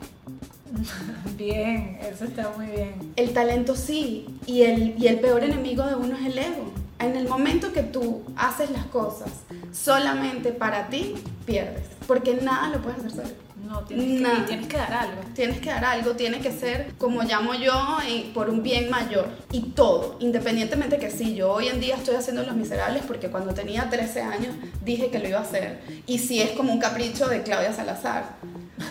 Bien, 1.36 1.98
eso 2.00 2.24
está 2.24 2.52
muy 2.56 2.66
bien. 2.66 3.12
El 3.16 3.32
talento 3.32 3.76
sí, 3.76 4.26
y 4.46 4.62
el, 4.62 4.94
y 4.98 5.06
el 5.06 5.20
peor 5.20 5.44
enemigo 5.44 5.84
de 5.84 5.94
uno 5.94 6.16
es 6.16 6.26
el 6.26 6.38
ego. 6.38 6.72
En 6.98 7.16
el 7.16 7.28
momento 7.28 7.72
que 7.72 7.82
tú 7.82 8.22
haces 8.36 8.70
las 8.70 8.86
cosas 8.86 9.30
solamente 9.72 10.52
para 10.52 10.88
ti, 10.88 11.14
pierdes, 11.46 11.84
porque 12.06 12.34
nada 12.34 12.70
lo 12.70 12.82
puedes 12.82 12.98
hacer 12.98 13.10
solo. 13.12 13.48
No, 13.68 13.80
tienes 13.82 14.06
que, 14.06 14.42
tienes 14.46 14.66
que 14.66 14.76
dar 14.78 14.92
algo. 14.94 15.20
Tienes 15.34 15.60
que 15.60 15.68
dar 15.68 15.84
algo, 15.84 16.12
tiene 16.12 16.40
que 16.40 16.50
ser, 16.50 16.94
como 16.96 17.22
llamo 17.22 17.54
yo, 17.54 17.98
por 18.32 18.48
un 18.48 18.62
bien 18.62 18.88
mayor. 18.88 19.28
Y 19.52 19.60
todo, 19.72 20.16
independientemente 20.20 20.98
que 20.98 21.10
sí, 21.10 21.34
yo 21.34 21.52
hoy 21.52 21.68
en 21.68 21.78
día 21.78 21.96
estoy 21.96 22.14
haciendo 22.14 22.44
Los 22.44 22.56
Miserables 22.56 23.02
porque 23.06 23.28
cuando 23.28 23.52
tenía 23.52 23.90
13 23.90 24.22
años 24.22 24.54
dije 24.84 25.10
que 25.10 25.18
lo 25.18 25.28
iba 25.28 25.38
a 25.38 25.42
hacer. 25.42 25.80
Y 26.06 26.18
si 26.18 26.40
es 26.40 26.52
como 26.52 26.72
un 26.72 26.78
capricho 26.78 27.28
de 27.28 27.42
Claudia 27.42 27.74
Salazar 27.74 28.36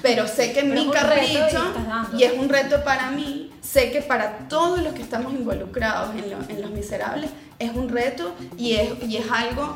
pero 0.02 0.28
sé 0.28 0.54
que 0.54 0.64
mi 0.64 0.90
capricho, 0.90 1.74
y, 2.18 2.24
es 2.24 2.34
un 2.38 2.50
reto 2.50 2.84
para 2.84 3.12
mí, 3.12 3.52
sé 3.62 3.92
que 3.92 4.02
para 4.02 4.48
todos 4.48 4.82
los 4.82 4.94
que 4.94 5.02
estamos 5.02 5.34
involucrados 5.34 6.16
en, 6.16 6.62
Los 6.62 6.72
Miserables, 6.72 7.30
es 7.60 7.72
un 7.74 7.90
reto 7.90 8.34
y 8.58 8.76
es, 8.76 8.92
y 9.08 9.18
es 9.18 9.30
algo 9.32 9.76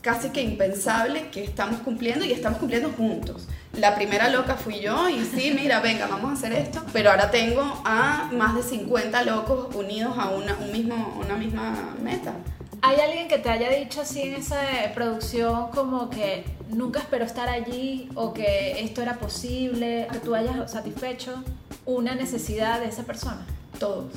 casi 0.00 0.30
que 0.30 0.40
impensable 0.40 1.28
que 1.30 1.44
estamos 1.44 1.80
cumpliendo 1.80 2.24
y 2.24 2.32
estamos 2.32 2.58
cumpliendo 2.58 2.90
juntos. 2.90 3.46
La 3.74 3.94
primera 3.94 4.28
loca 4.30 4.56
fui 4.56 4.80
yo 4.80 5.08
y 5.08 5.24
sí, 5.24 5.54
mira, 5.54 5.80
venga, 5.80 6.06
vamos 6.06 6.30
a 6.30 6.32
hacer 6.34 6.52
esto, 6.52 6.82
pero 6.92 7.10
ahora 7.10 7.30
tengo 7.30 7.82
a 7.84 8.30
más 8.32 8.54
de 8.54 8.62
50 8.62 9.22
locos 9.24 9.74
unidos 9.74 10.14
a 10.16 10.30
una, 10.30 10.56
un 10.56 10.72
mismo, 10.72 11.20
una 11.22 11.36
misma 11.36 11.94
meta. 12.02 12.32
¿Hay 12.80 13.00
alguien 13.00 13.28
que 13.28 13.38
te 13.38 13.48
haya 13.50 13.70
dicho 13.70 14.02
así 14.02 14.22
en 14.22 14.34
esa 14.34 14.60
producción 14.94 15.70
como 15.70 16.10
que 16.10 16.44
nunca 16.68 17.00
espero 17.00 17.24
estar 17.24 17.48
allí 17.48 18.08
o 18.14 18.32
que 18.32 18.80
esto 18.82 19.02
era 19.02 19.14
posible, 19.14 20.06
que 20.12 20.18
tú 20.18 20.34
hayas 20.34 20.70
satisfecho 20.70 21.42
una 21.86 22.14
necesidad 22.14 22.80
de 22.80 22.88
esa 22.88 23.02
persona? 23.02 23.44
Todos, 23.80 24.12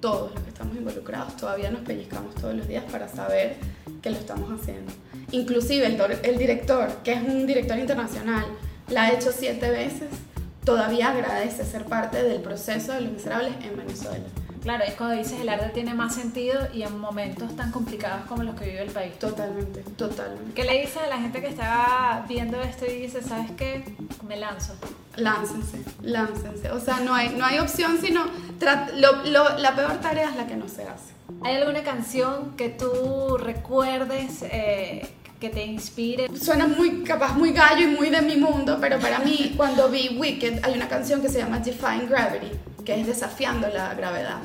todos 0.00 0.34
los 0.34 0.42
que 0.42 0.48
estamos 0.48 0.74
involucrados 0.76 1.36
todavía 1.36 1.70
nos 1.70 1.82
pellizcamos 1.82 2.34
todos 2.34 2.54
los 2.54 2.66
días 2.66 2.84
para 2.90 3.08
saber 3.08 3.56
que 4.00 4.10
lo 4.10 4.16
estamos 4.16 4.50
haciendo. 4.58 4.90
Inclusive 5.30 5.86
el, 5.86 6.00
el 6.22 6.38
director, 6.38 6.88
que 7.04 7.12
es 7.12 7.22
un 7.22 7.46
director 7.46 7.78
internacional, 7.78 8.46
la 8.88 9.04
ha 9.04 9.12
hecho 9.12 9.32
siete 9.32 9.70
veces, 9.70 10.08
todavía 10.64 11.10
agradece 11.10 11.64
ser 11.64 11.84
parte 11.84 12.22
del 12.22 12.40
proceso 12.40 12.92
de 12.92 13.02
los 13.02 13.12
miserables 13.12 13.52
en 13.62 13.76
Venezuela. 13.76 14.24
Claro, 14.62 14.84
es 14.84 14.94
cuando 14.94 15.16
dices 15.16 15.40
el 15.40 15.48
arte 15.48 15.70
tiene 15.70 15.92
más 15.92 16.14
sentido 16.14 16.68
y 16.72 16.82
en 16.82 16.98
momentos 16.98 17.54
tan 17.56 17.72
complicados 17.72 18.26
como 18.26 18.44
los 18.44 18.54
que 18.54 18.66
vive 18.66 18.82
el 18.82 18.90
país. 18.90 19.18
Totalmente, 19.18 19.80
totalmente. 19.96 20.52
¿Qué 20.54 20.64
le 20.64 20.80
dices 20.80 20.98
a 20.98 21.08
la 21.08 21.18
gente 21.18 21.40
que 21.40 21.48
está 21.48 22.24
viendo 22.28 22.60
esto 22.60 22.86
y 22.86 23.02
dice, 23.02 23.22
¿sabes 23.22 23.50
qué? 23.56 23.84
Me 24.26 24.36
lanzo. 24.36 24.74
Láncense, 25.16 25.82
láncense. 26.02 26.70
O 26.70 26.78
sea, 26.78 27.00
no 27.00 27.12
hay, 27.12 27.30
no 27.30 27.44
hay 27.44 27.58
opción 27.58 27.98
sino... 28.00 28.24
la 28.60 29.74
peor 29.74 30.00
tarea 30.00 30.30
es 30.30 30.36
la 30.36 30.46
que 30.46 30.54
no 30.54 30.68
se 30.68 30.84
hace. 30.84 31.12
¿Hay 31.42 31.56
alguna 31.56 31.82
canción 31.82 32.56
que 32.56 32.68
tú 32.68 33.36
recuerdes 33.36 34.42
eh, 34.42 35.08
que 35.40 35.48
te 35.48 35.64
inspire? 35.64 36.28
Suena 36.38 36.68
muy 36.68 37.02
capaz, 37.02 37.34
muy 37.34 37.52
gallo 37.52 37.88
y 37.88 37.96
muy 37.96 38.10
de 38.10 38.22
mi 38.22 38.36
mundo, 38.36 38.78
pero 38.80 39.00
para 39.00 39.18
mí 39.18 39.54
cuando 39.56 39.88
vi 39.88 40.16
Wicked 40.16 40.60
hay 40.62 40.74
una 40.74 40.86
canción 40.86 41.20
que 41.20 41.28
se 41.28 41.38
llama 41.38 41.58
Define 41.58 42.06
Gravity 42.06 42.71
que 42.84 43.00
es 43.00 43.06
desafiando 43.06 43.68
la 43.68 43.94
gravedad. 43.94 44.38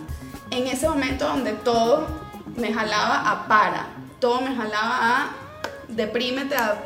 En 0.51 0.67
ese 0.67 0.87
momento 0.87 1.27
donde 1.27 1.53
todo 1.53 2.07
me 2.55 2.73
jalaba 2.73 3.29
a 3.29 3.47
para, 3.47 3.87
todo 4.19 4.41
me 4.41 4.55
jalaba 4.55 4.97
a 5.01 5.35
deprímete, 5.87 6.55
a 6.55 6.81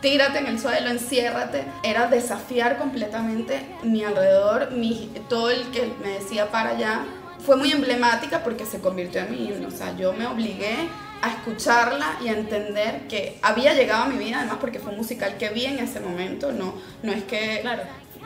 tírate 0.00 0.38
en 0.38 0.46
el 0.46 0.58
suelo, 0.58 0.90
enciérrate, 0.90 1.64
era 1.82 2.06
desafiar 2.06 2.78
completamente 2.78 3.66
mi 3.82 4.04
alrededor, 4.04 4.72
mi, 4.72 5.10
todo 5.28 5.50
el 5.50 5.64
que 5.70 5.92
me 6.02 6.10
decía 6.10 6.50
para 6.50 6.70
allá. 6.70 7.04
Fue 7.44 7.56
muy 7.56 7.70
emblemática 7.70 8.42
porque 8.42 8.64
se 8.64 8.80
convirtió 8.80 9.20
en 9.20 9.30
mi 9.30 9.46
himno, 9.46 9.68
o 9.68 9.70
sea, 9.70 9.94
yo 9.96 10.12
me 10.12 10.26
obligué 10.26 10.74
a 11.22 11.28
escucharla 11.28 12.18
y 12.22 12.28
a 12.28 12.32
entender 12.32 13.06
que 13.08 13.38
había 13.42 13.74
llegado 13.74 14.04
a 14.04 14.06
mi 14.06 14.16
vida, 14.16 14.38
además 14.38 14.58
porque 14.60 14.78
fue 14.78 14.92
musical 14.92 15.36
que 15.36 15.50
vi 15.50 15.66
en 15.66 15.78
ese 15.78 16.00
momento, 16.00 16.52
no, 16.52 16.74
no 17.02 17.12
es 17.12 17.24
que 17.24 17.62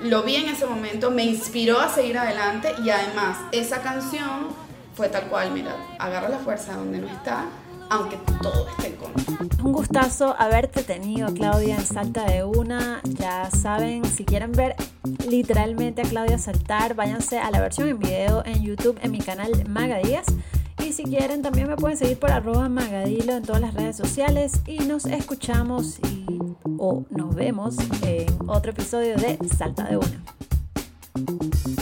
lo 0.03 0.23
vi 0.23 0.37
en 0.37 0.49
ese 0.49 0.67
momento, 0.67 1.11
me 1.11 1.25
inspiró 1.25 1.81
a 1.81 1.89
seguir 1.89 2.19
adelante 2.19 2.75
y 2.85 2.91
además 2.91 3.39
esa 3.53 3.83
canción 3.83 4.49
fue 4.95 5.09
tal 5.09 5.25
cual, 5.29 5.53
mira, 5.53 5.75
agarra 5.99 6.29
la 6.29 6.39
fuerza 6.39 6.75
donde 6.75 6.99
no 6.99 7.09
está, 7.09 7.47
aunque 7.91 8.17
todo 8.43 8.69
esté 8.69 8.89
en 8.89 8.97
contra. 8.97 9.41
Un 9.63 9.73
gustazo 9.73 10.35
haberte 10.39 10.83
tenido, 10.83 11.33
Claudia, 11.35 11.77
en 11.77 11.85
Salta 11.85 12.25
de 12.25 12.45
Una. 12.45 13.01
Ya 13.05 13.51
saben, 13.51 14.05
si 14.07 14.25
quieren 14.25 14.53
ver 14.53 14.75
literalmente 15.29 16.03
a 16.03 16.05
Claudia 16.05 16.39
saltar, 16.39 16.95
váyanse 16.95 17.39
a 17.39 17.51
la 17.51 17.61
versión 17.61 17.89
en 17.89 17.99
video 17.99 18.43
en 18.47 18.63
YouTube 18.63 18.99
en 19.03 19.11
mi 19.11 19.19
canal 19.19 19.51
Maga 19.69 19.99
Díaz. 19.99 20.27
Y 20.85 20.93
si 20.93 21.05
quieren, 21.05 21.43
también 21.43 21.69
me 21.69 21.77
pueden 21.77 21.99
seguir 21.99 22.19
por 22.19 22.31
arroba 22.31 22.69
magadilo 22.69 23.35
en 23.35 23.43
todas 23.43 23.61
las 23.61 23.75
redes 23.75 23.97
sociales. 23.97 24.53
Y 24.67 24.79
nos 24.79 25.05
escuchamos 25.05 25.99
y, 26.09 26.40
o 26.81 27.05
nos 27.11 27.35
vemos 27.35 27.77
en 28.03 28.27
otro 28.49 28.73
episodio 28.73 29.15
de 29.17 29.39
Salta 29.57 29.85
de 29.85 29.99
Una. 29.99 31.80